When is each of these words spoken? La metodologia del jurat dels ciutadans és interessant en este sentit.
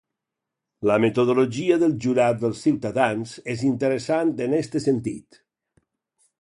La 0.91 0.95
metodologia 1.03 1.77
del 1.83 1.93
jurat 2.07 2.41
dels 2.45 2.63
ciutadans 2.67 3.37
és 3.55 3.63
interessant 3.73 4.35
en 4.49 4.59
este 4.65 4.85
sentit. 4.91 5.43